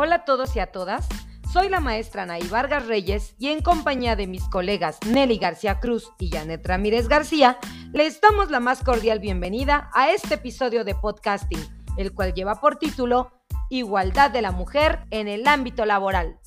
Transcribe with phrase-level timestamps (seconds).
[0.00, 1.08] Hola a todos y a todas.
[1.52, 6.12] Soy la maestra Nay Vargas Reyes y en compañía de mis colegas Nelly García Cruz
[6.20, 7.58] y Janet Ramírez García,
[7.92, 11.58] les damos la más cordial bienvenida a este episodio de podcasting,
[11.96, 13.32] el cual lleva por título
[13.70, 16.38] Igualdad de la mujer en el ámbito laboral.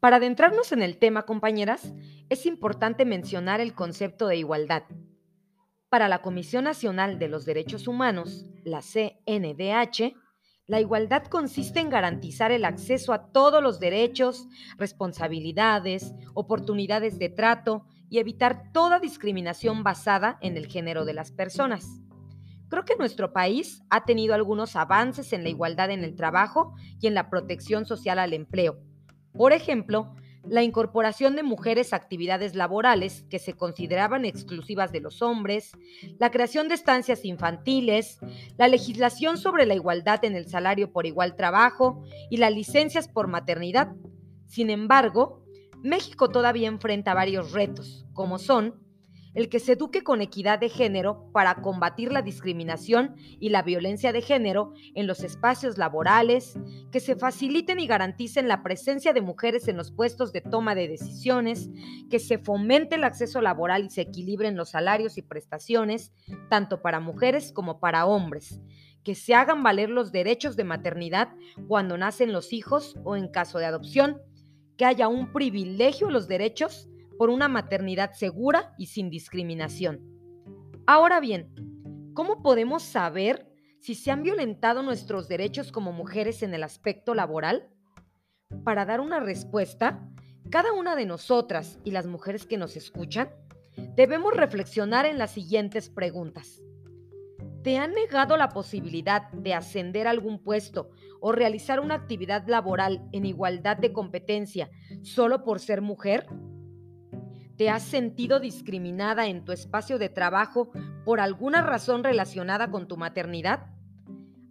[0.00, 1.92] Para adentrarnos en el tema, compañeras,
[2.30, 4.84] es importante mencionar el concepto de igualdad.
[5.90, 10.14] Para la Comisión Nacional de los Derechos Humanos, la CNDH,
[10.66, 17.84] la igualdad consiste en garantizar el acceso a todos los derechos, responsabilidades, oportunidades de trato
[18.08, 22.00] y evitar toda discriminación basada en el género de las personas.
[22.68, 27.06] Creo que nuestro país ha tenido algunos avances en la igualdad en el trabajo y
[27.06, 28.89] en la protección social al empleo
[29.32, 30.14] por ejemplo,
[30.44, 35.72] la incorporación de mujeres a actividades laborales que se consideraban exclusivas de los hombres,
[36.18, 38.18] la creación de estancias infantiles,
[38.56, 43.28] la legislación sobre la igualdad en el salario por igual trabajo y las licencias por
[43.28, 43.92] maternidad.
[44.46, 45.44] Sin embargo,
[45.82, 48.74] México todavía enfrenta varios retos, como son
[49.34, 54.12] el que se eduque con equidad de género para combatir la discriminación y la violencia
[54.12, 56.58] de género en los espacios laborales,
[56.90, 60.88] que se faciliten y garanticen la presencia de mujeres en los puestos de toma de
[60.88, 61.70] decisiones,
[62.10, 66.12] que se fomente el acceso laboral y se equilibren los salarios y prestaciones,
[66.48, 68.60] tanto para mujeres como para hombres,
[69.04, 71.28] que se hagan valer los derechos de maternidad
[71.68, 74.20] cuando nacen los hijos o en caso de adopción,
[74.76, 76.89] que haya un privilegio a los derechos
[77.20, 80.00] por una maternidad segura y sin discriminación.
[80.86, 81.52] Ahora bien,
[82.14, 83.46] ¿cómo podemos saber
[83.78, 87.68] si se han violentado nuestros derechos como mujeres en el aspecto laboral?
[88.64, 90.08] Para dar una respuesta,
[90.48, 93.28] cada una de nosotras y las mujeres que nos escuchan
[93.96, 96.62] debemos reflexionar en las siguientes preguntas.
[97.62, 100.88] ¿Te han negado la posibilidad de ascender a algún puesto
[101.20, 104.70] o realizar una actividad laboral en igualdad de competencia
[105.02, 106.26] solo por ser mujer?
[107.60, 110.70] ¿Te has sentido discriminada en tu espacio de trabajo
[111.04, 113.66] por alguna razón relacionada con tu maternidad?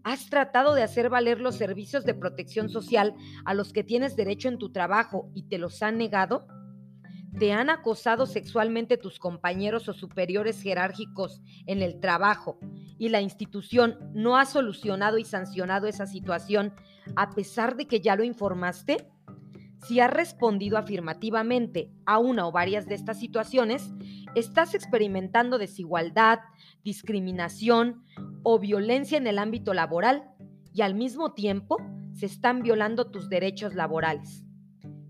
[0.04, 3.16] ¿Has tratado de hacer valer los servicios de protección social
[3.46, 6.46] a los que tienes derecho en tu trabajo y te los han negado?
[7.40, 12.60] ¿Te han acosado sexualmente tus compañeros o superiores jerárquicos en el trabajo
[13.00, 16.76] y la institución no ha solucionado y sancionado esa situación
[17.16, 19.10] a pesar de que ya lo informaste?
[19.88, 23.90] Si has respondido afirmativamente a una o varias de estas situaciones,
[24.36, 26.40] estás experimentando desigualdad,
[26.84, 28.04] discriminación
[28.44, 30.30] o violencia en el ámbito laboral
[30.74, 31.78] y al mismo tiempo
[32.12, 34.46] se están violando tus derechos laborales.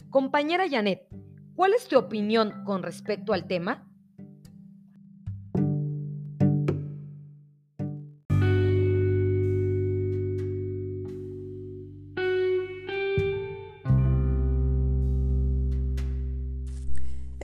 [0.10, 1.08] Compañera Janet,
[1.56, 3.89] ¿cuál es tu opinión con respecto al tema?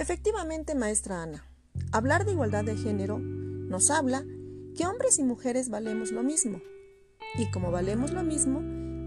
[0.06, 1.44] Efectivamente, maestra Ana,
[1.92, 4.24] hablar de igualdad de género nos habla
[4.78, 6.62] que hombres y mujeres valemos lo mismo.
[7.40, 8.60] Y como valemos lo mismo,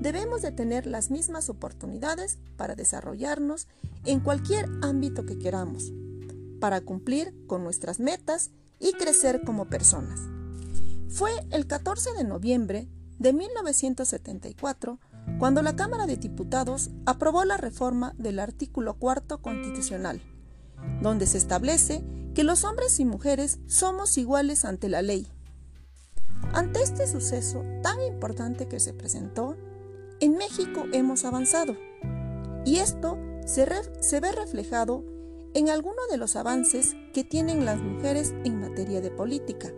[0.02, 3.68] debemos de tener las mismas oportunidades para desarrollarnos
[4.06, 5.92] en cualquier ámbito que queramos,
[6.58, 10.18] para cumplir con nuestras metas y crecer como personas.
[11.08, 12.88] Fue el 14 de noviembre
[13.20, 14.98] de 1974
[15.38, 20.20] cuando la Cámara de Diputados aprobó la reforma del artículo cuarto constitucional
[21.00, 25.26] donde se establece que los hombres y mujeres somos iguales ante la ley.
[26.52, 29.56] Ante este suceso tan importante que se presentó,
[30.20, 31.76] en México hemos avanzado
[32.64, 33.64] y esto se,
[34.20, 35.04] ve reflejado
[35.54, 39.72] en algunos de los avances que tienen las mujeres en materia de política,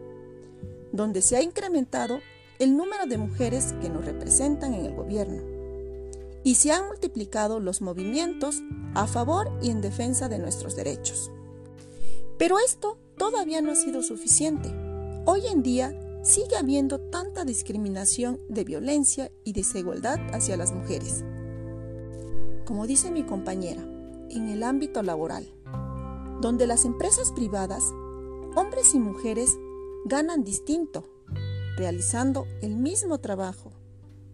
[0.93, 2.21] donde se ha incrementado
[2.59, 5.60] el número de mujeres que nos representan en el gobierno
[6.43, 8.63] y se han multiplicado los movimientos
[8.95, 11.31] a favor y en defensa de nuestros derechos.
[12.39, 14.73] Pero esto todavía no ha sido suficiente.
[15.27, 21.25] Hoy en día sigue habiendo tanta discriminación de violencia y desigualdad hacia las mujeres.
[22.65, 23.83] Como dice mi compañera,
[24.31, 25.53] en el ámbito laboral,
[26.41, 27.85] donde las empresas privadas,
[28.57, 29.59] hombres y mujeres
[30.05, 31.05] ganan distinto,
[31.77, 33.73] realizando el mismo trabajo,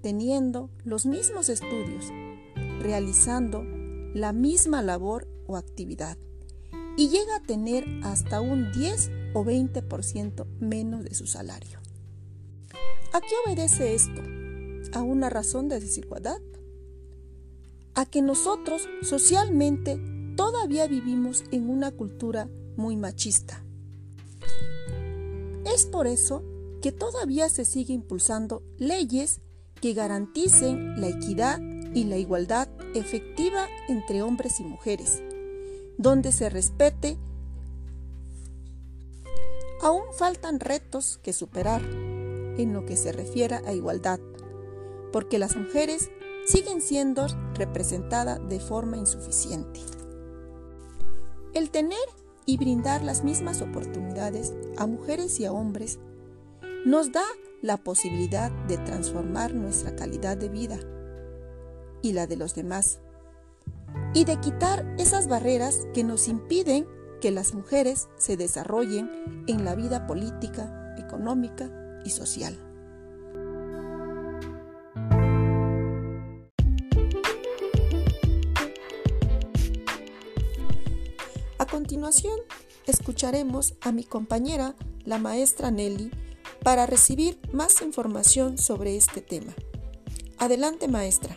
[0.07, 2.13] teniendo los mismos estudios,
[2.79, 3.65] realizando
[4.15, 6.17] la misma labor o actividad
[6.97, 11.81] y llega a tener hasta un 10 o 20% menos de su salario.
[13.13, 14.23] ¿A qué obedece esto?
[14.97, 16.41] ¿A una razón de desigualdad?
[17.97, 20.01] A que nosotros socialmente
[20.37, 23.65] todavía vivimos en una cultura muy machista.
[25.65, 26.45] Es por eso
[26.81, 29.41] que todavía se sigue impulsando leyes
[29.81, 31.61] que garanticen la equidad
[31.95, 35.23] y la igualdad efectiva entre hombres y mujeres,
[35.99, 37.17] donde se respete.
[39.83, 44.21] Aún faltan retos que superar en lo que se refiere a igualdad,
[45.13, 46.11] porque las mujeres
[46.47, 49.81] siguen siendo representadas de forma insuficiente.
[51.53, 51.99] El tener
[52.45, 55.99] y brindar las mismas oportunidades a mujeres y a hombres
[56.85, 57.25] nos da
[57.67, 60.79] la posibilidad de transformar nuestra calidad de vida
[62.01, 63.01] y la de los demás
[64.15, 66.87] y de quitar esas barreras que nos impiden
[67.21, 71.69] que las mujeres se desarrollen en la vida política, económica
[72.05, 72.57] y social.
[81.59, 82.39] A continuación,
[82.87, 86.13] escucharemos a mi compañera, la maestra Nelly,
[86.63, 89.53] para recibir más información sobre este tema.
[90.39, 91.37] Adelante, maestra.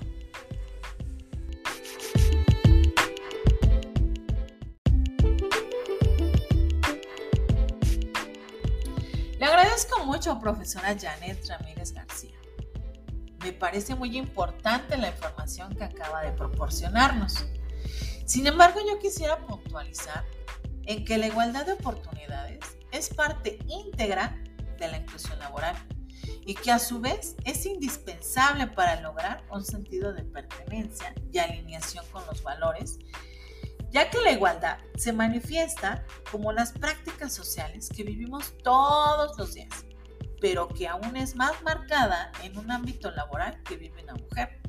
[9.39, 12.38] Le agradezco mucho profesora Janet Ramírez García.
[13.42, 17.45] Me parece muy importante la información que acaba de proporcionarnos.
[18.25, 20.25] Sin embargo, yo quisiera puntualizar
[20.86, 22.60] en que la igualdad de oportunidades
[22.92, 24.44] es parte íntegra
[24.80, 25.76] de la inclusión laboral
[26.46, 32.06] y que a su vez es indispensable para lograr un sentido de pertenencia y alineación
[32.12, 32.98] con los valores,
[33.92, 39.86] ya que la igualdad se manifiesta como las prácticas sociales que vivimos todos los días,
[40.42, 44.62] pero que aún es más marcada en un ámbito laboral que vive una mujer,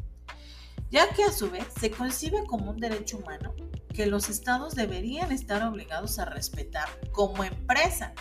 [0.91, 3.55] ya que a su vez se concibe como un derecho humano
[3.95, 8.15] que los estados deberían estar obligados a respetar como empresa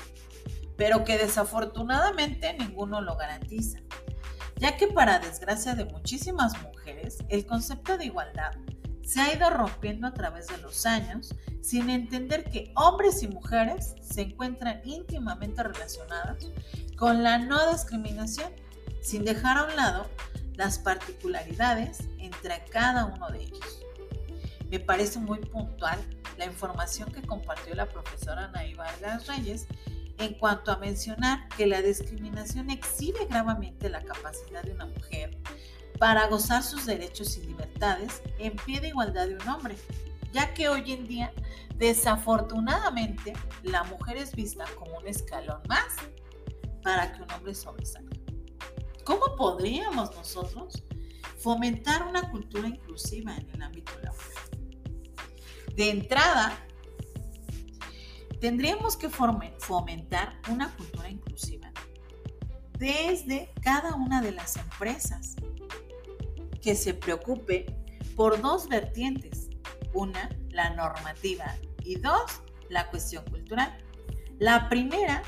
[0.79, 3.79] pero que desafortunadamente ninguno lo garantiza,
[4.55, 8.53] ya que para desgracia de muchísimas mujeres, el concepto de igualdad
[9.03, 13.93] se ha ido rompiendo a través de los años sin entender que hombres y mujeres
[14.01, 16.49] se encuentran íntimamente relacionados
[16.95, 18.53] con la no discriminación,
[19.01, 20.09] sin dejar a un lado
[20.55, 23.81] las particularidades entre cada uno de ellos.
[24.69, 25.99] Me parece muy puntual
[26.37, 29.67] la información que compartió la profesora Nay Vargas Reyes
[30.19, 35.38] en cuanto a mencionar que la discriminación exhibe gravemente la capacidad de una mujer
[35.98, 39.75] para gozar sus derechos y libertades en pie de igualdad de un hombre,
[40.31, 41.33] ya que hoy en día,
[41.75, 43.33] desafortunadamente,
[43.63, 45.95] la mujer es vista como un escalón más
[46.83, 48.16] para que un hombre sobresalga.
[49.06, 50.83] ¿Cómo podríamos nosotros
[51.38, 54.27] fomentar una cultura inclusiva en el ámbito laboral?
[55.75, 56.68] De entrada,
[58.39, 61.71] Tendríamos que fomentar una cultura inclusiva
[62.77, 65.36] desde cada una de las empresas
[66.62, 67.65] que se preocupe
[68.15, 69.50] por dos vertientes.
[69.94, 73.77] Una, la normativa y dos, la cuestión cultural.
[74.38, 75.24] La primera,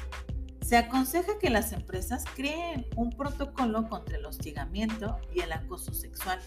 [0.62, 6.40] se aconseja que las empresas creen un protocolo contra el hostigamiento y el acoso sexual,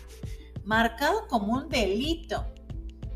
[0.64, 2.46] marcado como un delito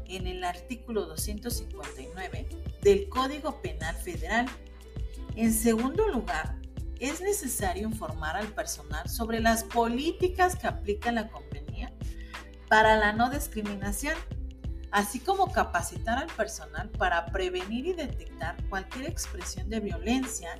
[0.09, 2.49] en el artículo 259
[2.83, 4.47] del Código Penal Federal.
[5.37, 6.57] En segundo lugar,
[6.99, 11.93] es necesario informar al personal sobre las políticas que aplica la compañía
[12.69, 14.15] para la no discriminación,
[14.91, 20.59] así como capacitar al personal para prevenir y detectar cualquier expresión de violencia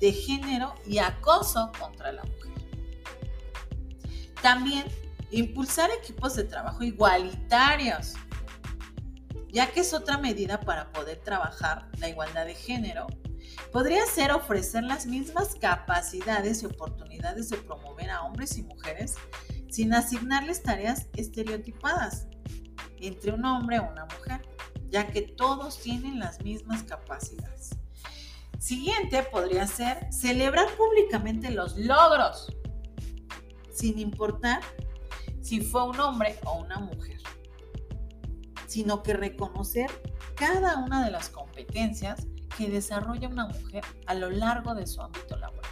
[0.00, 2.52] de género y acoso contra la mujer.
[4.42, 4.84] También
[5.30, 8.14] impulsar equipos de trabajo igualitarios
[9.56, 13.06] ya que es otra medida para poder trabajar la igualdad de género,
[13.72, 19.14] podría ser ofrecer las mismas capacidades y oportunidades de promover a hombres y mujeres
[19.70, 22.26] sin asignarles tareas estereotipadas
[22.98, 24.42] entre un hombre o una mujer,
[24.90, 27.70] ya que todos tienen las mismas capacidades.
[28.58, 32.54] Siguiente podría ser celebrar públicamente los logros,
[33.72, 34.60] sin importar
[35.40, 37.16] si fue un hombre o una mujer
[38.66, 39.90] sino que reconocer
[40.34, 45.36] cada una de las competencias que desarrolla una mujer a lo largo de su ámbito
[45.36, 45.70] laboral.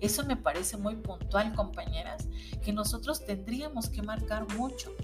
[0.00, 2.28] Eso me parece muy puntual, compañeras,
[2.62, 4.94] que nosotros tendríamos que marcar mucho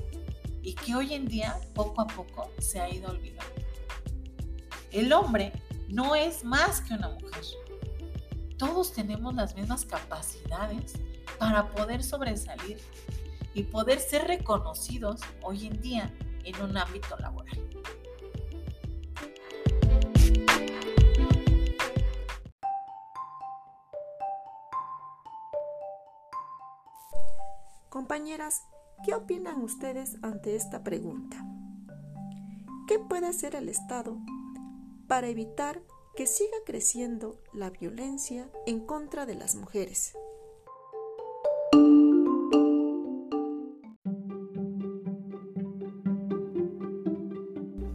[0.63, 3.51] y que hoy en día poco a poco se ha ido olvidando.
[4.93, 5.53] El hombre
[5.89, 7.45] no es más que una mujer.
[8.59, 10.95] Todos tenemos las mismas capacidades
[11.39, 12.79] para poder sobresalir
[13.55, 16.13] y poder ser reconocidos hoy en día
[16.45, 17.59] en un ámbito laboral.
[27.89, 28.63] Compañeras,
[29.05, 31.45] ¿qué opinan ustedes ante esta pregunta?
[32.87, 34.17] ¿Qué puede hacer el Estado
[35.07, 35.83] para evitar
[36.17, 40.15] que siga creciendo la violencia en contra de las mujeres?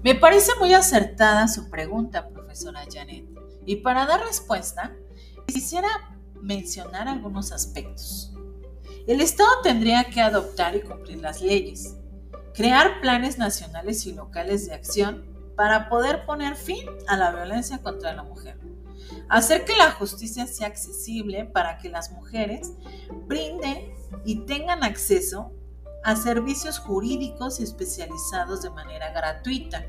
[0.06, 3.26] Me parece muy acertada su pregunta, profesora Janet.
[3.66, 4.96] Y para dar respuesta,
[5.48, 5.88] quisiera
[6.44, 8.32] mencionar algunos aspectos.
[9.08, 11.96] El Estado tendría que adoptar y cumplir las leyes,
[12.54, 18.14] crear planes nacionales y locales de acción para poder poner fin a la violencia contra
[18.14, 18.60] la mujer,
[19.28, 22.74] hacer que la justicia sea accesible para que las mujeres
[23.26, 23.92] brinden
[24.24, 25.52] y tengan acceso
[26.04, 29.84] a servicios jurídicos especializados de manera gratuita,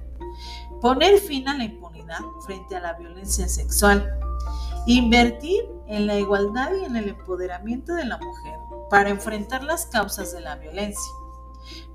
[0.81, 4.19] poner fin a la impunidad frente a la violencia sexual,
[4.87, 8.55] invertir en la igualdad y en el empoderamiento de la mujer
[8.91, 11.13] para enfrentar las causas de la violencia,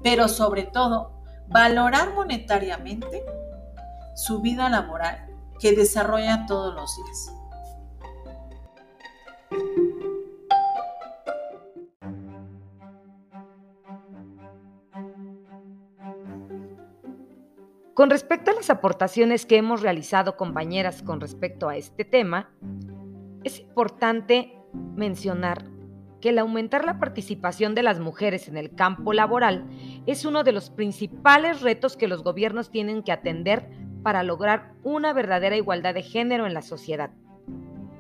[0.04, 1.12] pero sobre todo
[1.48, 3.24] valorar monetariamente
[4.16, 5.28] su vida laboral
[5.60, 7.32] que desarrolla todos los días.
[18.02, 22.50] Con respecto a las aportaciones que hemos realizado compañeras con respecto a este tema,
[23.44, 25.66] es importante mencionar
[26.20, 29.70] que el aumentar la participación de las mujeres en el campo laboral
[30.08, 33.70] es uno de los principales retos que los gobiernos tienen que atender
[34.02, 37.12] para lograr una verdadera igualdad de género en la sociedad.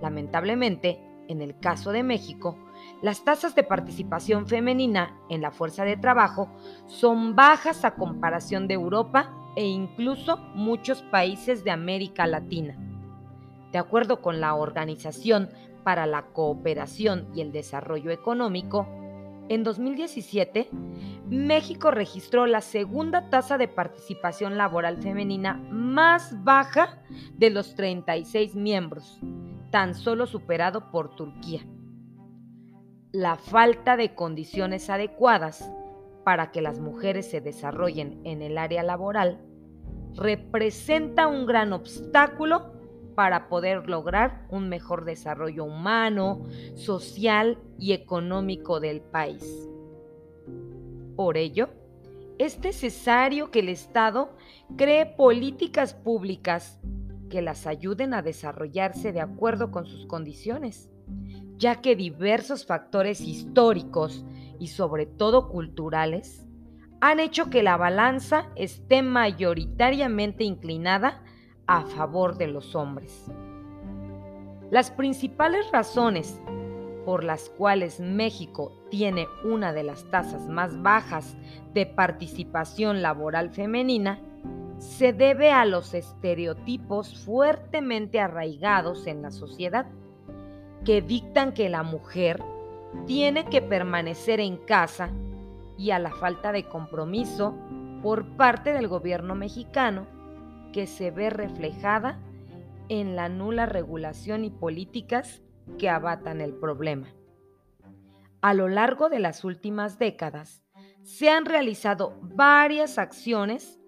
[0.02, 2.58] Lamentablemente, en el caso de México,
[3.04, 6.50] las tasas de participación femenina en la fuerza de trabajo
[6.88, 12.78] son bajas a comparación de Europa e incluso muchos países de América Latina.
[13.72, 15.50] De acuerdo con la Organización
[15.84, 18.88] para la Cooperación y el Desarrollo Económico,
[19.50, 20.70] en 2017,
[21.30, 27.02] México registró la segunda tasa de participación laboral femenina más baja
[27.34, 29.20] de los 36 miembros,
[29.70, 31.66] tan solo superado por Turquía.
[33.12, 35.70] La falta de condiciones adecuadas
[36.24, 39.40] para que las mujeres se desarrollen en el área laboral
[40.16, 42.74] representa un gran obstáculo
[43.16, 46.44] para poder lograr un mejor desarrollo humano,
[46.76, 49.70] social y económico del país.
[51.16, 51.70] Por ello,
[52.38, 54.36] es necesario que el Estado
[54.78, 56.80] cree políticas públicas
[57.30, 60.90] que las ayuden a desarrollarse de acuerdo con sus condiciones,
[61.58, 64.26] ya que diversos factores históricos
[64.60, 66.46] y sobre todo culturales,
[67.02, 71.24] han hecho que la balanza esté mayoritariamente inclinada
[71.68, 73.26] a favor de los hombres.
[74.70, 76.40] Las principales razones
[77.06, 81.36] por las cuales México tiene una de las tasas más bajas
[81.74, 84.20] de participación laboral femenina
[84.78, 89.86] se debe a los estereotipos fuertemente arraigados en la sociedad
[90.86, 92.44] que dictan que la mujer
[93.06, 95.10] tiene que permanecer en casa
[95.78, 97.56] y a la falta de compromiso
[98.02, 100.08] por parte del gobierno mexicano
[100.74, 102.20] que se ve reflejada
[102.90, 105.42] en la nula regulación y políticas
[105.78, 107.08] que abatan el problema.
[108.42, 110.64] A lo largo de las últimas décadas,
[111.04, 113.80] se han realizado varias acciones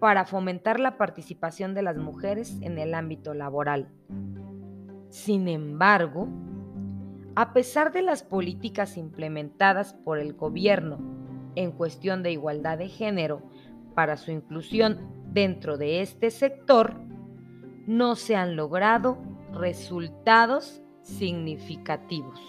[0.00, 3.88] para fomentar la participación de las mujeres en el ámbito laboral.
[5.08, 6.28] Sin embargo,
[7.34, 10.98] a pesar de las políticas implementadas por el gobierno
[11.54, 13.42] en cuestión de igualdad de género
[13.94, 14.98] para su inclusión
[15.32, 17.00] dentro de este sector,
[17.86, 19.18] no se han logrado
[19.52, 22.40] resultados significativos.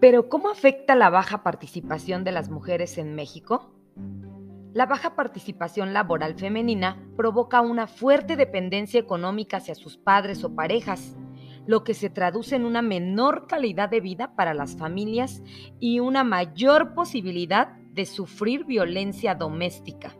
[0.00, 3.72] Pero ¿cómo afecta la baja participación de las mujeres en México?
[4.74, 11.16] La baja participación laboral femenina provoca una fuerte dependencia económica hacia sus padres o parejas,
[11.66, 15.42] lo que se traduce en una menor calidad de vida para las familias
[15.80, 20.14] y una mayor posibilidad de sufrir violencia doméstica.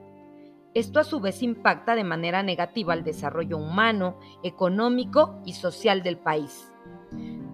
[0.72, 6.16] Esto a su vez impacta de manera negativa al desarrollo humano, económico y social del
[6.16, 6.72] país.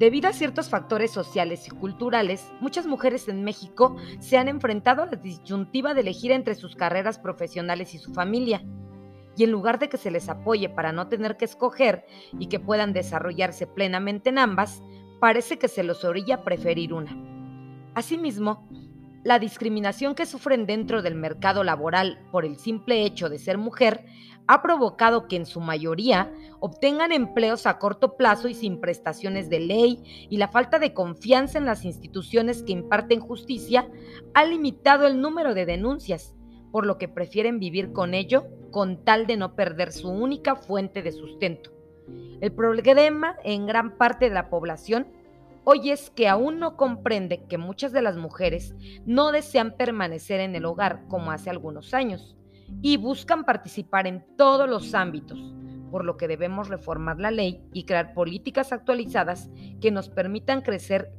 [0.02, 5.06] Debido a ciertos factores sociales y culturales, muchas mujeres en México se han enfrentado a
[5.06, 8.64] la disyuntiva de elegir entre sus carreras profesionales y su familia.
[9.36, 12.04] y en lugar de que se les apoye para no tener que escoger
[12.36, 14.82] y que puedan desarrollarse plenamente en ambas,
[15.20, 17.16] parece que se los orilla a preferir una.
[17.94, 18.68] Asimismo,
[19.24, 24.04] la discriminación que sufren dentro del mercado laboral por el simple hecho de ser mujer
[24.48, 29.60] ha provocado que en su mayoría obtengan empleos a corto plazo y sin prestaciones de
[29.60, 33.88] ley y la falta de confianza en las instituciones que imparten justicia
[34.34, 36.34] ha limitado el número de denuncias,
[36.72, 41.02] por lo que prefieren vivir con ello con tal de no perder su única fuente
[41.02, 41.70] de sustento.
[42.40, 45.06] El problema en gran parte de la población
[45.64, 48.74] hoy es que aún no comprende que muchas de las mujeres
[49.06, 52.36] no desean permanecer en el hogar como hace algunos años
[52.80, 55.38] y buscan participar en todos los ámbitos,
[55.90, 59.50] por lo que debemos reformar la ley y crear políticas actualizadas
[59.80, 61.12] que nos permitan crecer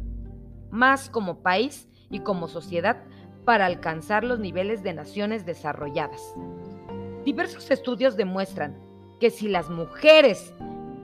[0.72, 3.04] más como país y como sociedad
[3.46, 6.34] para alcanzar los niveles de naciones desarrolladas.
[7.24, 8.78] Diversos estudios demuestran
[9.20, 10.54] que si las mujeres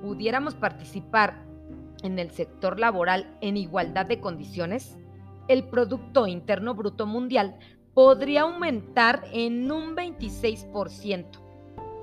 [0.01, 1.48] pudiéramos participar
[2.03, 4.97] en el sector laboral en igualdad de condiciones,
[5.47, 7.57] el Producto Interno Bruto Mundial
[7.93, 11.25] podría aumentar en un 26%,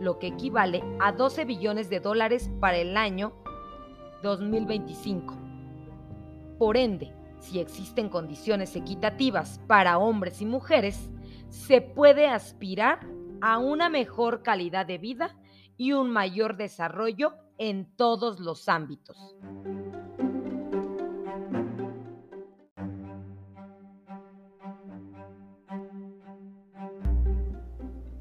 [0.00, 3.32] lo que equivale a 12 billones de dólares para el año
[4.22, 5.34] 2025.
[6.58, 11.10] Por ende, si existen condiciones equitativas para hombres y mujeres,
[11.48, 13.06] se puede aspirar
[13.40, 15.36] a una mejor calidad de vida
[15.76, 19.16] y un mayor desarrollo en todos los ámbitos.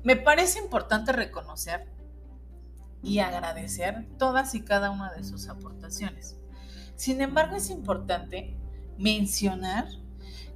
[0.05, 1.91] Me parece importante reconocer
[3.01, 6.37] y agradecer todas y cada una de sus aportaciones.
[6.95, 8.55] Sin embargo, es importante
[8.99, 9.87] mencionar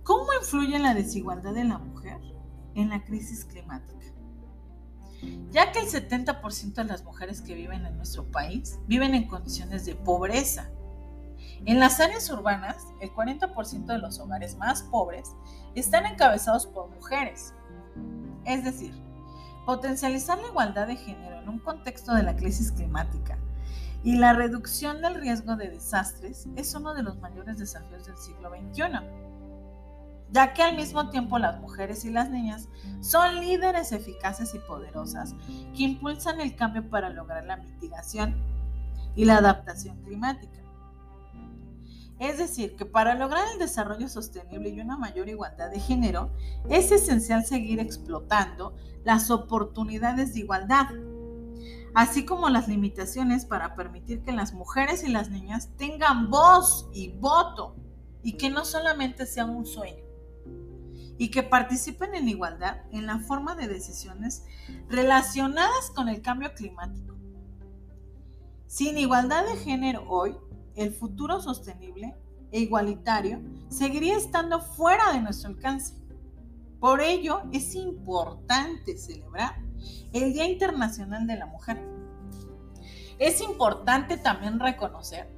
[0.03, 2.19] cómo influye la desigualdad de la mujer
[2.75, 4.05] en la crisis climática.
[5.49, 9.83] Ya que el 70% de las mujeres que viven en nuestro país viven en condiciones
[9.83, 10.69] de pobreza.
[11.65, 15.33] En las áreas urbanas, el 40% de los hogares más pobres
[15.73, 17.55] están encabezados por mujeres.
[18.45, 19.08] Es decir,
[19.69, 23.37] Potencializar la igualdad de género en un contexto de la crisis climática
[24.03, 28.49] y la reducción del riesgo de desastres es uno de los mayores desafíos del siglo
[28.49, 28.99] XXI,
[30.31, 32.67] ya que al mismo tiempo las mujeres y las niñas
[33.01, 35.35] son líderes eficaces y poderosas
[35.75, 38.41] que impulsan el cambio para lograr la mitigación
[39.15, 40.58] y la adaptación climática.
[42.19, 46.31] Es decir, que para lograr el desarrollo sostenible y una mayor igualdad de género,
[46.69, 50.87] es esencial seguir explotando las oportunidades de igualdad,
[51.95, 57.09] así como las limitaciones para permitir que las mujeres y las niñas tengan voz y
[57.09, 57.77] voto
[58.21, 60.03] y que no solamente sea un sueño
[61.17, 64.43] y que participen en igualdad en la forma de decisiones
[64.89, 67.15] relacionadas con el cambio climático.
[68.67, 70.37] Sin igualdad de género hoy,
[70.79, 72.15] el futuro sostenible
[72.51, 75.93] e igualitario seguiría estando fuera de nuestro alcance.
[76.79, 79.61] Por ello, es importante celebrar
[80.13, 81.85] el Día Internacional de la Mujer.
[83.19, 85.29] Es importante también reconocer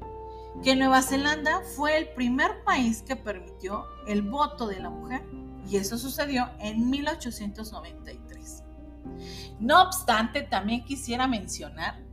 [0.64, 5.26] que Nueva Zelanda fue el primer país que permitió el voto de la mujer
[5.68, 8.64] y eso sucedió en 1893.
[9.60, 12.11] No obstante, también quisiera mencionar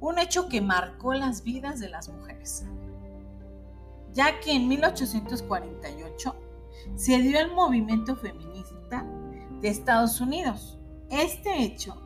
[0.00, 2.64] un hecho que marcó las vidas de las mujeres,
[4.12, 6.36] ya que en 1848
[6.96, 9.06] se dio el movimiento feminista
[9.60, 10.78] de Estados Unidos.
[11.10, 12.00] Este hecho,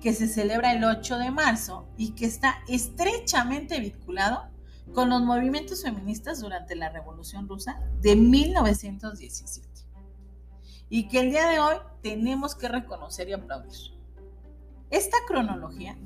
[0.00, 4.48] que se celebra el 8 de marzo y que está estrechamente vinculado
[4.94, 9.68] con los movimientos feministas durante la Revolución Rusa de 1917
[10.88, 13.92] y que el día de hoy tenemos que reconocer y aplaudir.
[14.90, 15.96] Esta cronología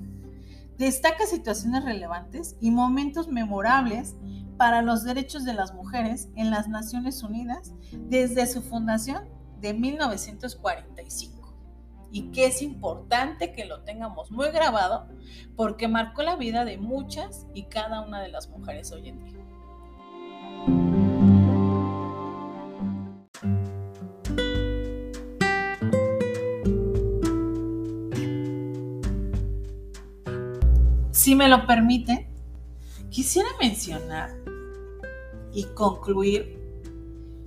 [0.79, 4.15] destaca situaciones relevantes y momentos memorables
[4.57, 9.29] para los derechos de las mujeres en las Naciones Unidas desde su fundación
[9.61, 11.35] de 1945
[12.13, 15.09] y que es importante que lo tengamos muy grabado
[15.57, 19.44] porque marcó la vida de muchas y cada una de las mujeres hoy en día.
[31.35, 32.29] Si me lo permite,
[33.11, 34.31] quisiera mencionar
[35.53, 36.61] y concluir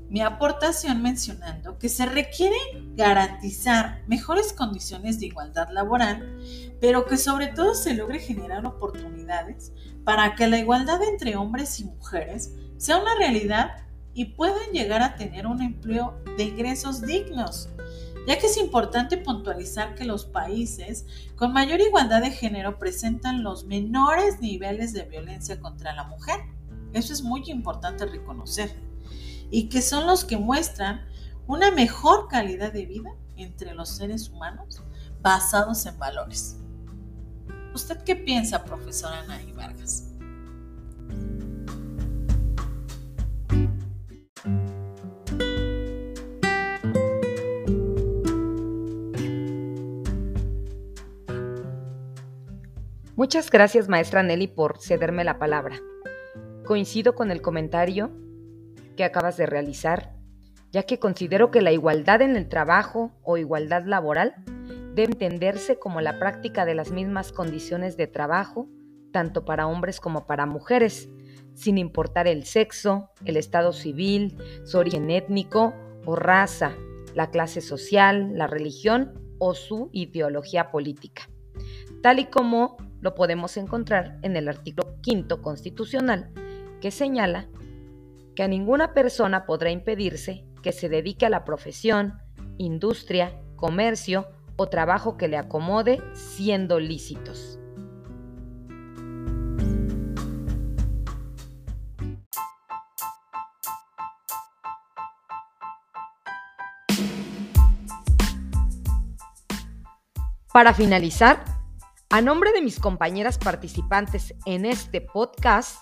[0.09, 2.57] mi aportación mencionando que se requiere
[2.97, 6.37] garantizar mejores condiciones de igualdad laboral,
[6.81, 9.71] pero que sobre todo se logre generar oportunidades
[10.03, 13.69] para que la igualdad entre hombres y mujeres sea una realidad
[14.13, 17.69] y puedan llegar a tener un empleo de ingresos dignos,
[18.27, 21.05] ya que es importante puntualizar que los países
[21.37, 26.41] con mayor igualdad de género presentan los menores niveles de violencia contra la mujer.
[26.91, 28.75] Eso es muy importante reconocer.
[29.49, 31.07] Y que son los que muestran
[31.47, 34.83] una mejor calidad de vida entre los seres humanos
[35.21, 36.57] basados en valores.
[37.73, 40.16] ¿Usted qué piensa, profesora Nay Vargas?
[53.17, 55.79] Muchas gracias, maestra Nelly, por cederme la palabra.
[56.67, 58.11] Coincido con el comentario
[58.95, 60.13] que acabas de realizar,
[60.71, 64.35] ya que considero que la igualdad en el trabajo o igualdad laboral
[64.93, 68.69] debe entenderse como la práctica de las mismas condiciones de trabajo,
[69.11, 71.09] tanto para hombres como para mujeres,
[71.55, 75.73] sin importar el sexo, el estado civil, su origen étnico
[76.05, 76.75] o raza,
[77.15, 81.27] la clase social, la religión o su ideología política,
[82.03, 86.31] tal y como lo podemos encontrar en el artículo quinto constitucional,
[86.81, 87.47] que señala
[88.35, 92.19] que a ninguna persona podrá impedirse que se dedique a la profesión,
[92.57, 97.59] industria, comercio o trabajo que le acomode siendo lícitos.
[110.51, 111.56] Para finalizar,
[112.09, 115.79] a nombre de mis compañeras participantes en este podcast,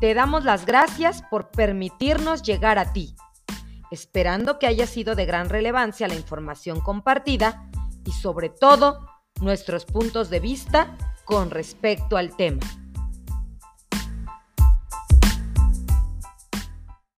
[0.00, 3.14] te damos las gracias por permitirnos llegar a ti,
[3.90, 7.70] esperando que haya sido de gran relevancia la información compartida
[8.04, 9.06] y sobre todo
[9.40, 12.81] nuestros puntos de vista con respecto al tema.